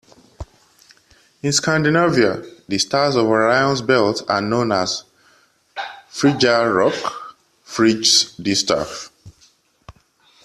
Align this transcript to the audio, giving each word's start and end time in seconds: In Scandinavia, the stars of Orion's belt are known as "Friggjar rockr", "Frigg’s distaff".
In 1.43 1.51
Scandinavia, 1.53 2.41
the 2.67 2.79
stars 2.79 3.15
of 3.15 3.27
Orion's 3.27 3.83
belt 3.83 4.23
are 4.27 4.41
known 4.41 4.71
as 4.71 5.03
"Friggjar 6.09 6.73
rockr", 6.73 7.35
"Frigg’s 7.63 8.35
distaff". 8.37 9.11